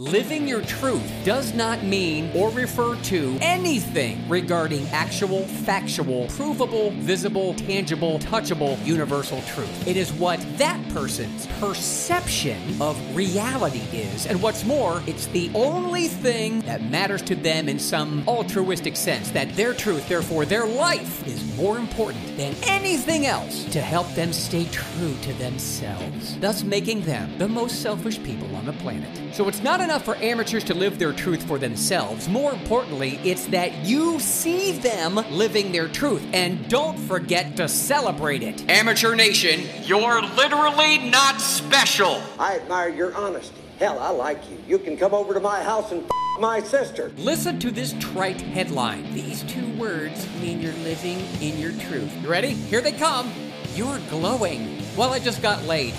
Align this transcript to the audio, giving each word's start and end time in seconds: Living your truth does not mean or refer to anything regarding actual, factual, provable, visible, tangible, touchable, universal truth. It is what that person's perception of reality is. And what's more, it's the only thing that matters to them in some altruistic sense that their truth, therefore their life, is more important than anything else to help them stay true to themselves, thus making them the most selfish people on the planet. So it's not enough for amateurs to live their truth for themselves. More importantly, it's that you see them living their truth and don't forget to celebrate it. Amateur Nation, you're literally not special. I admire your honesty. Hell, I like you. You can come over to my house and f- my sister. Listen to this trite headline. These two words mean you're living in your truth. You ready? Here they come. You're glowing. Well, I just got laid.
Living 0.00 0.46
your 0.46 0.62
truth 0.62 1.10
does 1.24 1.54
not 1.54 1.82
mean 1.82 2.30
or 2.32 2.50
refer 2.50 2.94
to 3.02 3.36
anything 3.40 4.28
regarding 4.28 4.86
actual, 4.90 5.42
factual, 5.42 6.28
provable, 6.28 6.92
visible, 6.92 7.52
tangible, 7.54 8.20
touchable, 8.20 8.78
universal 8.86 9.42
truth. 9.42 9.88
It 9.88 9.96
is 9.96 10.12
what 10.12 10.38
that 10.56 10.80
person's 10.90 11.48
perception 11.58 12.80
of 12.80 12.96
reality 13.16 13.82
is. 13.92 14.26
And 14.26 14.40
what's 14.40 14.64
more, 14.64 15.02
it's 15.08 15.26
the 15.26 15.50
only 15.52 16.06
thing 16.06 16.60
that 16.60 16.88
matters 16.88 17.22
to 17.22 17.34
them 17.34 17.68
in 17.68 17.80
some 17.80 18.22
altruistic 18.28 18.94
sense 18.94 19.32
that 19.32 19.52
their 19.56 19.74
truth, 19.74 20.08
therefore 20.08 20.44
their 20.44 20.64
life, 20.64 21.26
is 21.26 21.56
more 21.56 21.76
important 21.76 22.36
than 22.36 22.54
anything 22.68 23.26
else 23.26 23.64
to 23.72 23.80
help 23.80 24.08
them 24.14 24.32
stay 24.32 24.66
true 24.66 25.16
to 25.22 25.32
themselves, 25.32 26.38
thus 26.38 26.62
making 26.62 27.00
them 27.00 27.36
the 27.38 27.48
most 27.48 27.82
selfish 27.82 28.22
people 28.22 28.54
on 28.54 28.64
the 28.64 28.72
planet. 28.74 29.34
So 29.34 29.48
it's 29.48 29.64
not 29.64 29.87
enough 29.88 30.04
for 30.04 30.16
amateurs 30.16 30.64
to 30.64 30.74
live 30.74 30.98
their 30.98 31.14
truth 31.14 31.42
for 31.44 31.56
themselves. 31.56 32.28
More 32.28 32.52
importantly, 32.52 33.18
it's 33.24 33.46
that 33.46 33.72
you 33.86 34.20
see 34.20 34.72
them 34.72 35.14
living 35.30 35.72
their 35.72 35.88
truth 35.88 36.22
and 36.34 36.68
don't 36.68 36.98
forget 36.98 37.56
to 37.56 37.70
celebrate 37.70 38.42
it. 38.42 38.68
Amateur 38.70 39.14
Nation, 39.14 39.62
you're 39.84 40.20
literally 40.20 40.98
not 40.98 41.40
special. 41.40 42.22
I 42.38 42.56
admire 42.56 42.90
your 42.90 43.14
honesty. 43.14 43.56
Hell, 43.78 43.98
I 43.98 44.10
like 44.10 44.42
you. 44.50 44.58
You 44.68 44.78
can 44.78 44.98
come 44.98 45.14
over 45.14 45.32
to 45.32 45.40
my 45.40 45.62
house 45.62 45.90
and 45.90 46.02
f- 46.02 46.10
my 46.38 46.60
sister. 46.60 47.10
Listen 47.16 47.58
to 47.60 47.70
this 47.70 47.94
trite 47.98 48.42
headline. 48.42 49.10
These 49.14 49.42
two 49.44 49.72
words 49.78 50.28
mean 50.42 50.60
you're 50.60 50.72
living 50.84 51.20
in 51.40 51.58
your 51.58 51.72
truth. 51.88 52.14
You 52.20 52.28
ready? 52.28 52.50
Here 52.50 52.82
they 52.82 52.92
come. 52.92 53.32
You're 53.74 54.00
glowing. 54.10 54.82
Well, 54.98 55.14
I 55.14 55.18
just 55.18 55.40
got 55.40 55.64
laid. 55.64 55.94